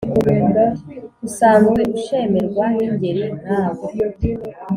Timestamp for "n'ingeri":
2.75-3.23